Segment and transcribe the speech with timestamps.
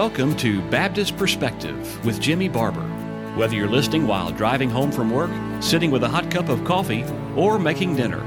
[0.00, 2.88] welcome to Baptist Perspective with Jimmy Barber.
[3.36, 5.30] Whether you're listening while driving home from work,
[5.62, 7.04] sitting with a hot cup of coffee,
[7.36, 8.24] or making dinner,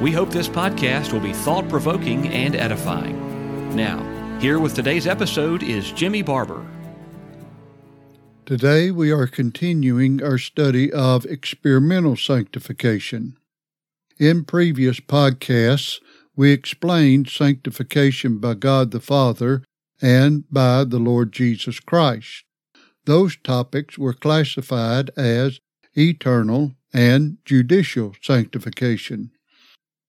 [0.00, 3.74] we hope this podcast will be thought provoking and edifying.
[3.74, 3.98] Now,
[4.38, 6.64] here with today's episode is Jimmy Barber.
[8.44, 13.36] Today we are continuing our study of experimental sanctification.
[14.16, 16.00] In previous podcasts,
[16.36, 19.64] we explained sanctification by God the Father
[20.00, 22.44] and by the Lord Jesus Christ.
[23.04, 25.60] Those topics were classified as
[25.96, 29.30] eternal and judicial sanctification.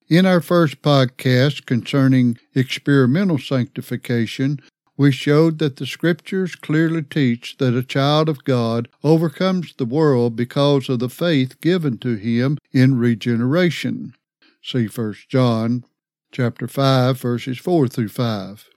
[0.10, 4.60] In our first podcast concerning experimental sanctification,
[4.96, 10.36] we showed that the Scriptures clearly teach that a child of God overcomes the world
[10.36, 14.16] because of the faith given to him in regeneration.
[14.64, 15.84] See 1 John
[16.32, 18.70] chapter 5 verses 4 through 5.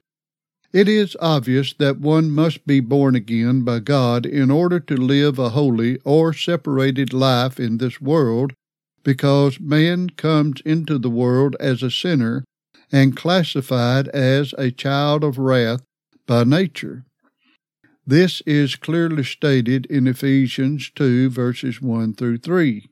[0.72, 5.36] It is obvious that one must be born again by God in order to live
[5.36, 8.52] a holy or separated life in this world,
[9.02, 12.44] because man comes into the world as a sinner
[12.92, 15.82] and classified as a child of wrath
[16.26, 17.04] by nature.
[18.06, 22.88] This is clearly stated in Ephesians 2 verses 1 through 3.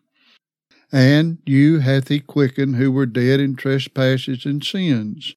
[0.91, 5.37] And you hath he quickened who were dead in trespasses and sins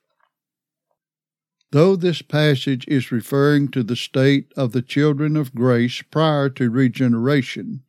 [1.71, 6.69] Though this passage is referring to the state of the children of grace prior to
[6.69, 7.83] regeneration,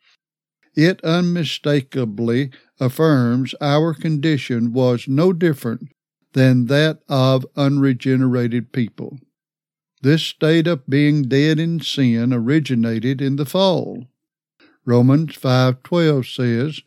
[0.74, 5.88] it unmistakably affirms our condition was no different
[6.32, 9.18] than that of unregenerated people.
[10.00, 14.06] This state of being dead in sin originated in the fall.
[14.84, 16.80] Romans 5:12 says,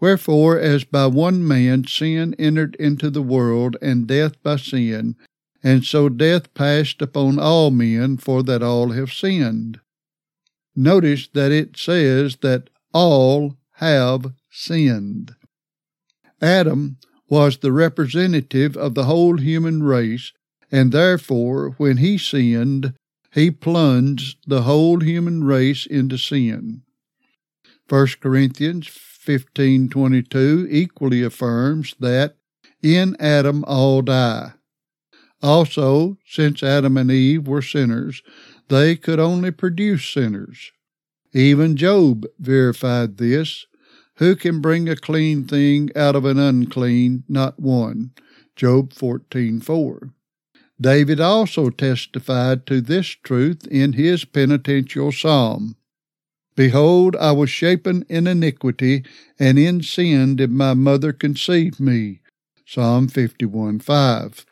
[0.00, 5.16] Wherefore as by one man sin entered into the world and death by sin,
[5.64, 9.80] and so death passed upon all men, for that all have sinned.
[10.76, 15.34] Notice that it says that all have sinned.
[16.42, 16.98] Adam
[17.30, 20.32] was the representative of the whole human race,
[20.70, 22.92] and therefore, when he sinned,
[23.32, 26.82] he plunged the whole human race into sin.
[27.88, 32.36] 1 Corinthians 15:22 equally affirms that
[32.82, 34.52] in Adam all die.
[35.44, 38.22] Also, since Adam and Eve were sinners,
[38.68, 40.72] they could only produce sinners.
[41.34, 43.66] Even Job verified this.
[44.16, 47.24] Who can bring a clean thing out of an unclean?
[47.28, 48.12] Not one.
[48.56, 50.14] Job 14:4.
[50.80, 55.76] David also testified to this truth in his penitential psalm.
[56.56, 59.04] Behold, I was shapen in iniquity,
[59.38, 62.20] and in sin did my mother conceive me.
[62.64, 64.46] Psalm 51:5.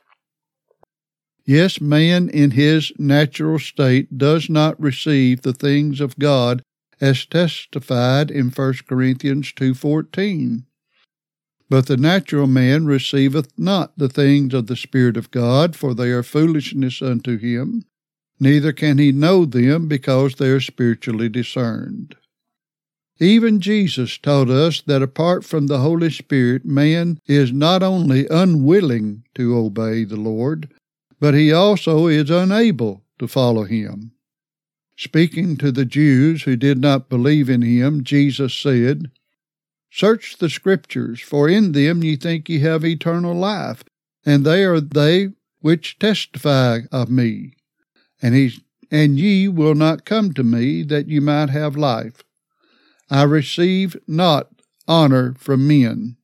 [1.45, 6.63] Yes, man in his natural state does not receive the things of God
[7.01, 10.65] as testified in 1 Corinthians 2:14.
[11.69, 16.11] But the natural man receiveth not the things of the Spirit of God, for they
[16.11, 17.85] are foolishness unto him,
[18.39, 22.15] neither can he know them because they are spiritually discerned.
[23.19, 29.25] Even Jesus taught us that apart from the Holy Spirit, man is not only unwilling
[29.35, 30.73] to obey the Lord,
[31.23, 34.11] but he also is unable to follow him.
[34.97, 39.09] Speaking to the Jews who did not believe in him, Jesus said,
[39.89, 43.85] Search the Scriptures, for in them ye think ye have eternal life,
[44.27, 45.29] and they are they
[45.61, 47.53] which testify of me.
[48.21, 48.55] And he
[48.91, 52.25] and ye will not come to me that ye might have life.
[53.09, 54.49] I receive not
[54.89, 56.17] honor from men.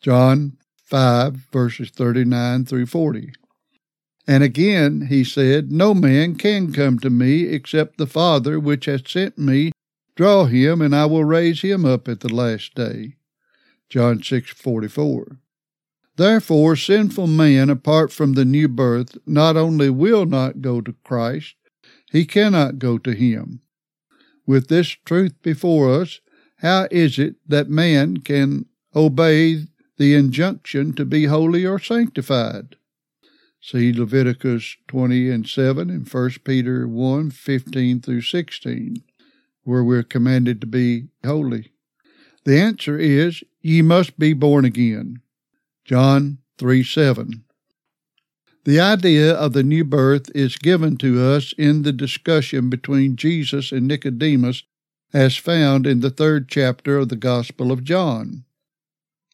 [0.00, 0.56] John
[0.86, 3.34] 5 verses 39 through 40.
[4.26, 9.08] And again he said, No man can come to me except the Father which hath
[9.08, 9.72] sent me
[10.14, 13.16] draw him, and I will raise him up at the last day.
[13.88, 15.38] John 6:44.
[16.16, 21.54] Therefore, sinful man, apart from the new birth, not only will not go to Christ,
[22.10, 23.60] he cannot go to him.
[24.46, 26.20] With this truth before us,
[26.56, 29.66] how is it that man can obey
[29.96, 32.76] the injunction to be holy or sanctified?
[33.64, 39.04] See Leviticus 20 and 7 and 1 Peter 1 15 through 16.
[39.62, 41.70] where we're commanded to be holy?
[42.44, 45.20] The answer is, ye must be born again.
[45.84, 47.44] John 3 7.
[48.64, 53.70] The idea of the new birth is given to us in the discussion between Jesus
[53.70, 54.64] and Nicodemus
[55.12, 58.42] as found in the third chapter of the Gospel of John.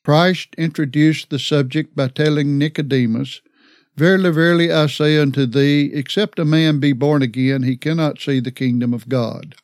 [0.04, 3.40] Christ introduced the subject by telling Nicodemus,
[3.98, 8.38] Verily, verily, I say unto thee, except a man be born again, he cannot see
[8.38, 9.56] the kingdom of God.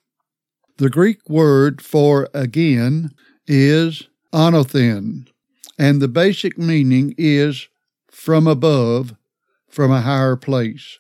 [0.78, 3.14] The Greek word for again
[3.46, 5.28] is anothen,
[5.78, 7.68] and the basic meaning is
[8.10, 9.14] from above,
[9.68, 10.98] from a higher place.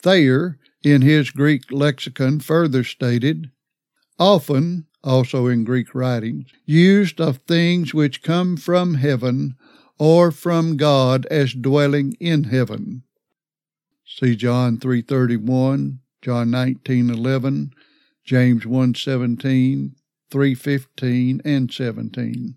[0.00, 3.50] Thayer, in his Greek lexicon, further stated,
[4.16, 9.56] often, also in Greek writings, used of things which come from heaven
[10.00, 13.02] or from God as dwelling in heaven.
[14.06, 17.72] See John 3:31, John 19:11,
[18.24, 19.94] James 1:17,
[20.30, 22.56] 3:15 and 17.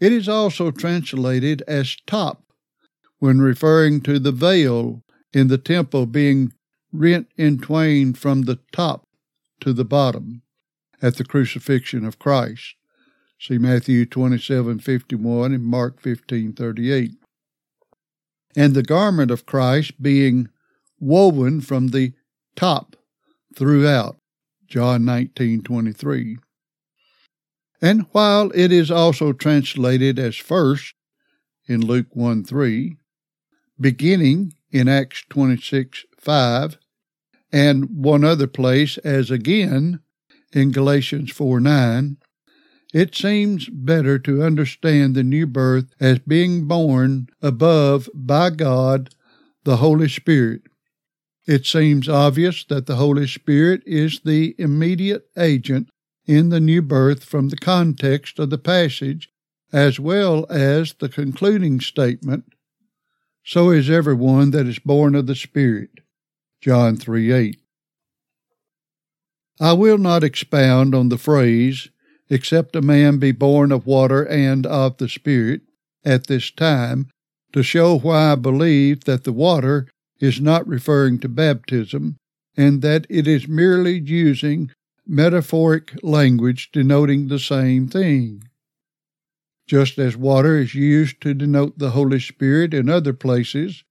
[0.00, 2.50] It is also translated as top
[3.18, 5.04] when referring to the veil
[5.34, 6.54] in the temple being
[6.90, 9.06] rent in twain from the top
[9.60, 10.40] to the bottom
[11.02, 12.76] at the crucifixion of Christ.
[13.38, 17.16] See Matthew 27:51 and Mark 15:38.
[18.56, 20.48] And the garment of Christ being
[21.00, 22.12] woven from the
[22.56, 22.96] top
[23.54, 24.16] throughout.
[24.66, 26.38] John 19:23.
[27.82, 30.94] And while it is also translated as first
[31.66, 32.96] in Luke 1 3,
[33.78, 36.78] beginning in Acts 26 5,
[37.52, 40.00] and one other place as again
[40.52, 42.16] in Galatians 4 9,
[42.94, 49.10] it seems better to understand the new birth as being born above by God,
[49.64, 50.62] the Holy Spirit.
[51.46, 55.90] It seems obvious that the Holy Spirit is the immediate agent
[56.24, 59.28] in the new birth from the context of the passage
[59.72, 62.44] as well as the concluding statement
[63.44, 65.90] so is everyone that is born of the Spirit.
[66.62, 67.60] John 3 8.
[69.60, 71.90] I will not expound on the phrase,
[72.28, 75.62] except a man be born of water and of the Spirit,
[76.04, 77.08] at this time,
[77.52, 79.88] to show why I believe that the water
[80.20, 82.16] is not referring to baptism,
[82.56, 84.70] and that it is merely using
[85.06, 88.42] metaphoric language denoting the same thing
[89.66, 93.84] just as water is used to denote the Holy Spirit in other places.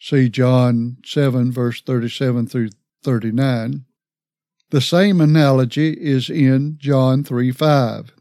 [0.00, 2.70] See John 7, verse 37 through
[3.02, 3.84] 39.
[4.72, 8.12] The same analogy is in John 3 5.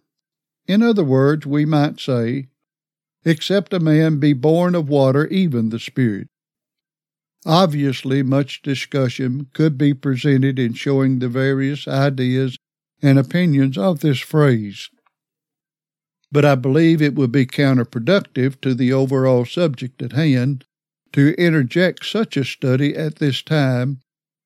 [0.68, 2.50] In other words, we might say,
[3.26, 6.28] Except a man be born of water, even the Spirit.
[7.46, 12.56] Obviously, much discussion could be presented in showing the various ideas
[13.02, 14.90] and opinions of this phrase
[16.32, 20.64] but I believe it would be counterproductive to the overall subject at hand
[21.12, 24.00] to interject such a study at this time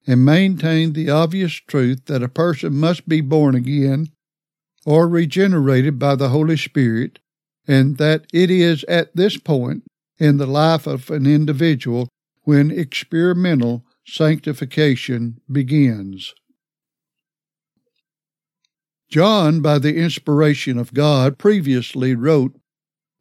[0.08, 4.08] and maintain the obvious truth that a person must be born again
[4.86, 7.20] or regenerated by the Holy Spirit,
[7.68, 9.84] and that it is at this point
[10.20, 12.08] in the life of an individual
[12.44, 16.34] when experimental sanctification begins.
[19.10, 22.56] John, by the inspiration of God, previously wrote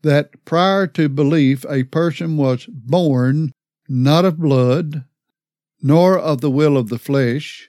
[0.02, 3.52] that prior to belief a person was born
[3.88, 5.04] not of blood,
[5.84, 7.68] nor of the will of the flesh,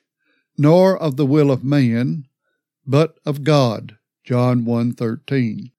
[0.58, 2.26] nor of the will of man,
[2.88, 3.98] but of God.
[4.24, 5.72] John 1:13.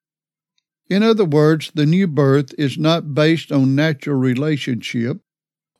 [0.90, 5.22] In other words, the new birth is not based on natural relationship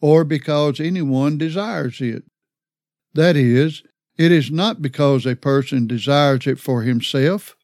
[0.01, 2.25] or because anyone desires it.
[3.13, 3.83] That is,
[4.17, 7.55] it is not because a person desires it for himself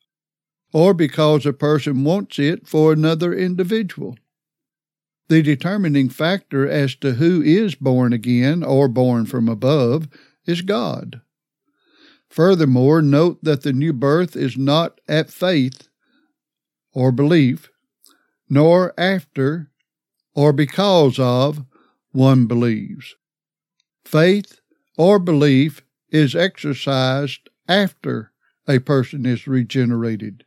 [0.74, 4.16] or because a person wants it for another individual.
[5.32, 10.06] The determining factor as to who is born again or born from above
[10.44, 11.22] is God.
[12.28, 15.88] Furthermore, note that the new birth is not at faith
[16.92, 17.70] or belief,
[18.50, 19.70] nor after
[20.34, 21.64] or because of
[22.10, 23.14] one believes.
[24.04, 24.60] Faith
[24.98, 28.32] or belief is exercised after
[28.68, 30.44] a person is regenerated.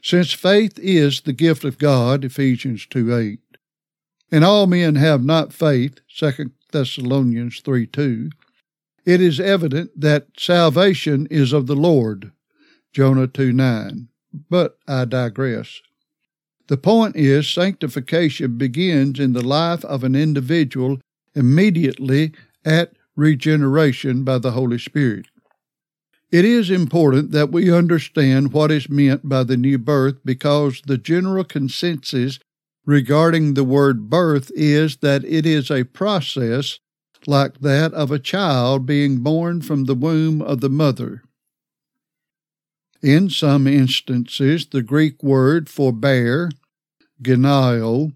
[0.00, 3.40] Since faith is the gift of God, Ephesians 2 8,
[4.30, 8.30] and all men have not faith, 2 Thessalonians 3 2,
[9.04, 12.32] it is evident that salvation is of the Lord,
[12.92, 14.08] Jonah 2 9.
[14.48, 15.80] But I digress.
[16.68, 21.00] The point is, sanctification begins in the life of an individual
[21.34, 22.32] immediately
[22.64, 25.26] at regeneration by the Holy Spirit.
[26.30, 30.96] It is important that we understand what is meant by the new birth because the
[30.96, 32.38] general consensus
[32.86, 36.78] regarding the word birth is that it is a process
[37.26, 41.22] like that of a child being born from the womb of the mother.
[43.02, 46.50] In some instances, the Greek word for bear,
[47.22, 48.12] genao,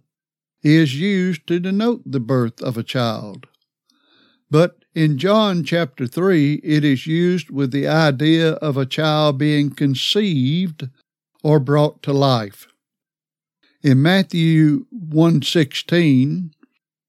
[0.62, 3.46] is used to denote the birth of a child.
[4.50, 9.70] But in John chapter 3, it is used with the idea of a child being
[9.70, 10.88] conceived
[11.42, 12.66] or brought to life.
[13.84, 16.52] In Matthew 1:16,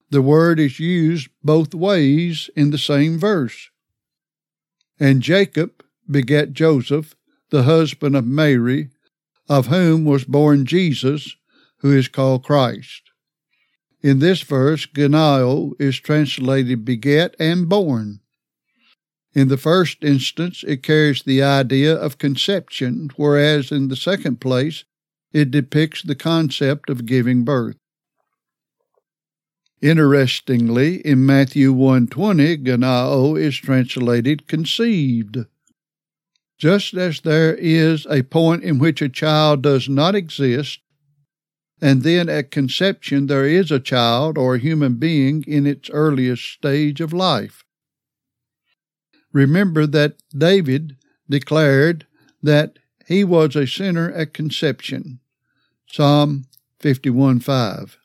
[0.10, 3.70] the word is used both ways in the same verse.
[5.00, 7.16] And Jacob begat Joseph,
[7.50, 8.90] the husband of Mary,
[9.48, 11.38] of whom was born Jesus,
[11.78, 13.04] who is called Christ.
[14.02, 18.20] In this verse, genao is translated beget and born.
[19.34, 24.84] In the first instance, it carries the idea of conception, whereas in the second place,
[25.36, 27.76] it depicts the concept of giving birth.
[29.82, 35.40] Interestingly, in Matthew 1:20, genao is translated conceived.
[36.58, 40.80] Just as there is a point in which a child does not exist
[41.82, 46.46] and then at conception, there is a child or a human being in its earliest
[46.54, 47.66] stage of life.
[49.34, 50.96] Remember that David
[51.30, 52.08] declared
[52.42, 55.20] that he was a sinner at conception.
[55.88, 56.46] Psalm
[56.80, 57.98] 51 5.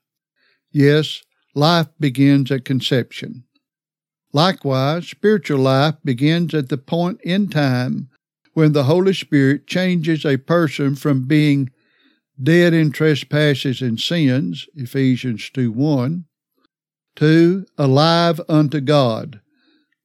[0.73, 1.23] Yes,
[1.55, 3.45] life begins at conception.
[4.33, 8.09] Likewise, spiritual life begins at the point in time
[8.55, 11.71] when the Holy Spirit changes a person from being
[12.41, 16.25] dead in trespasses and sins, Ephesians 2 1.
[17.17, 17.67] 2.
[17.77, 19.41] Alive unto God,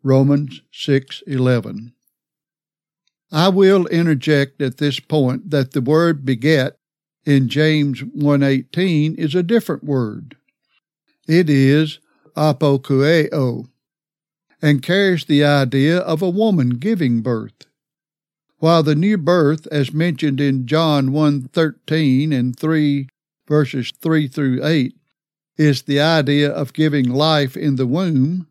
[0.03, 1.94] Romans 6 11.
[3.32, 6.77] I will interject at this point that the word beget
[7.25, 10.38] in James 1:18 is a different word.
[11.27, 12.00] It is
[12.36, 13.67] apokueo
[14.62, 17.65] and carries the idea of a woman giving birth.
[18.60, 23.10] While the new birth, as mentioned in John 1:13 and 3
[23.48, 24.96] verses 3 through 8,
[25.58, 28.48] is the idea of giving life in the womb,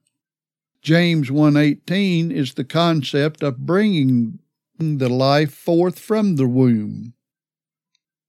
[0.82, 4.38] James 1:18 is the concept of bringing
[4.78, 7.13] the life forth from the womb.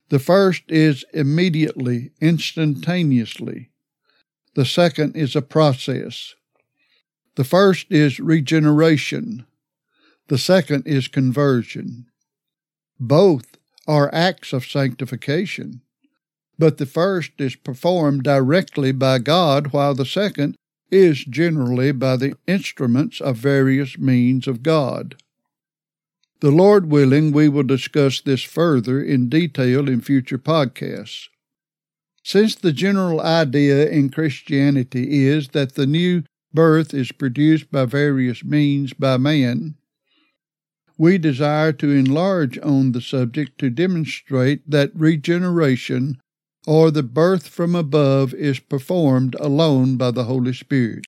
[0.08, 3.70] The first is immediately, instantaneously.
[4.54, 6.34] The second is a process.
[7.34, 9.46] The first is regeneration.
[10.28, 12.06] The second is conversion.
[12.98, 15.82] Both are acts of sanctification,
[16.58, 20.56] but the first is performed directly by God, while the second
[20.90, 25.16] is generally by the instruments of various means of God.
[26.40, 31.28] The Lord willing, we will discuss this further in detail in future podcasts.
[32.22, 38.44] Since the general idea in Christianity is that the new birth is produced by various
[38.44, 39.76] means by man,
[40.98, 46.18] we desire to enlarge on the subject to demonstrate that regeneration
[46.66, 51.04] or the birth from above is performed alone by the Holy Spirit.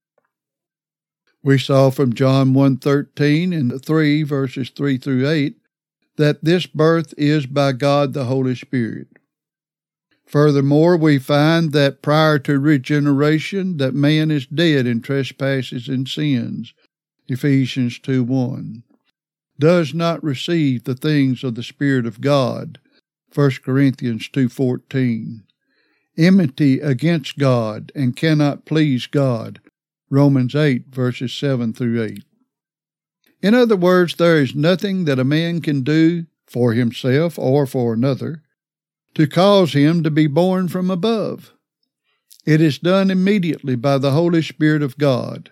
[1.43, 5.57] We saw from John 1:13 and 3 verses 3 through 8
[6.17, 9.09] that this birth is by God the Holy Spirit.
[10.27, 16.75] Furthermore, we find that prior to regeneration that man is dead in trespasses and sins.
[17.29, 18.83] Ephesians 2 1
[19.59, 22.79] does not receive the things of the Spirit of God.
[23.35, 25.45] 1 Corinthians 2:14.
[26.17, 29.61] Enmity against God and cannot please God.
[30.11, 32.25] Romans 8 verses 7 through 8.
[33.43, 37.93] In other words, there is nothing that a man can do for himself or for
[37.93, 38.43] another
[39.15, 41.53] to cause him to be born from above.
[42.47, 45.51] It is done immediately by the Holy Spirit of God.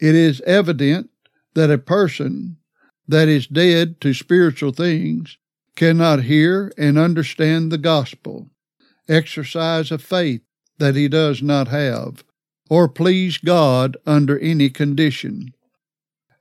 [0.00, 1.10] It is evident
[1.54, 2.56] that a person
[3.06, 5.38] that is dead to spiritual things
[5.76, 8.50] cannot hear and understand the gospel,
[9.08, 10.42] exercise a faith
[10.78, 12.24] that he does not have,
[12.72, 15.52] or please God under any condition.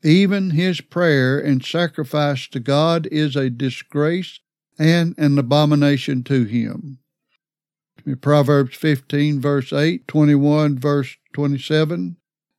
[0.01, 4.39] Even his prayer and sacrifice to God is a disgrace
[4.79, 6.99] and an abomination to him.
[8.21, 12.15] Proverbs 15, verse 8, 21, verse 27,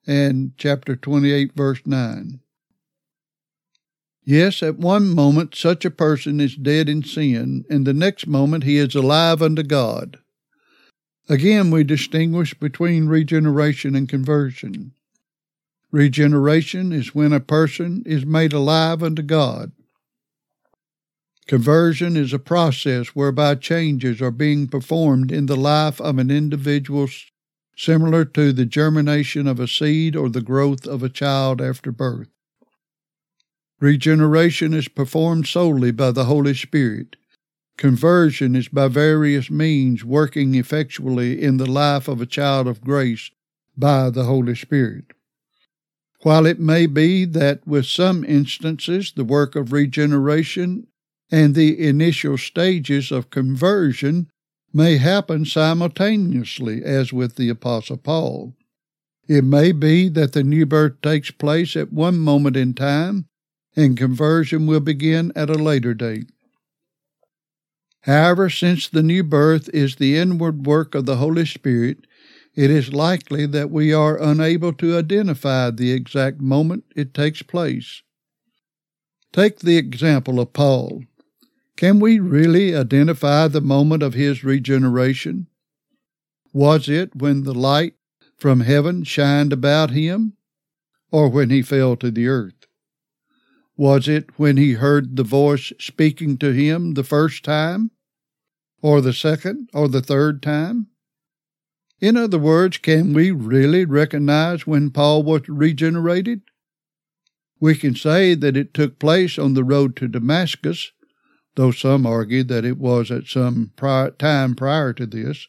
[0.06, 2.40] and chapter 28, verse 9.
[4.22, 8.64] Yes, at one moment such a person is dead in sin, and the next moment
[8.64, 10.18] he is alive unto God.
[11.28, 14.92] Again, we distinguish between regeneration and conversion.
[15.90, 19.72] Regeneration is when a person is made alive unto God.
[21.46, 27.08] Conversion is a process whereby changes are being performed in the life of an individual
[27.76, 32.28] similar to the germination of a seed or the growth of a child after birth.
[33.80, 37.16] Regeneration is performed solely by the Holy Spirit.
[37.82, 43.32] Conversion is by various means working effectually in the life of a child of grace
[43.76, 45.06] by the Holy Spirit.
[46.20, 50.86] While it may be that with some instances the work of regeneration
[51.28, 54.30] and the initial stages of conversion
[54.72, 58.54] may happen simultaneously, as with the Apostle Paul.
[59.26, 63.26] It may be that the new birth takes place at one moment in time,
[63.74, 66.30] and conversion will begin at a later date.
[68.02, 72.06] However, since the new birth is the inward work of the Holy Spirit,
[72.54, 78.02] it is likely that we are unable to identify the exact moment it takes place.
[79.32, 81.04] Take the example of Paul.
[81.76, 85.46] Can we really identify the moment of his regeneration?
[86.52, 87.94] Was it when the light
[88.36, 90.34] from heaven shined about him,
[91.10, 92.66] or when he fell to the earth?
[93.82, 97.90] Was it when he heard the voice speaking to him the first time,
[98.80, 100.86] or the second, or the third time?
[102.00, 106.42] In other words, can we really recognize when Paul was regenerated?
[107.58, 110.92] We can say that it took place on the road to Damascus,
[111.56, 115.48] though some argue that it was at some prior time prior to this.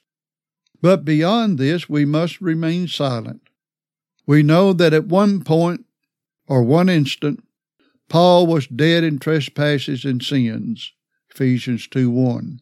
[0.81, 3.41] But beyond this, we must remain silent.
[4.25, 5.85] We know that at one point
[6.47, 7.43] or one instant,
[8.09, 10.93] Paul was dead in trespasses and sins,
[11.33, 12.59] Ephesians 2 1.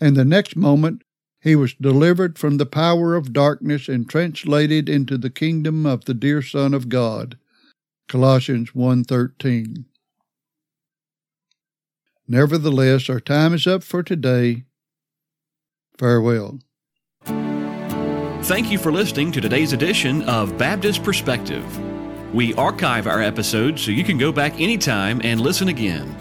[0.00, 1.02] And the next moment,
[1.40, 6.14] he was delivered from the power of darkness and translated into the kingdom of the
[6.14, 7.38] dear Son of God.
[8.08, 9.84] Colossians 1:13.
[12.28, 14.64] Nevertheless, our time is up for today.
[15.98, 16.58] Farewell.
[17.24, 21.64] Thank you for listening to today's edition of Baptist Perspective.
[22.36, 26.14] We archive our episodes so you can go back anytime and listen again.